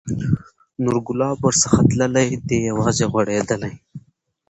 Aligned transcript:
نور 0.83 0.97
ګلاب 1.07 1.37
ورڅخه 1.45 1.81
تللي، 1.89 2.27
دی 2.47 2.57
یوازي 2.69 3.05
غوړېدلی 3.11 3.73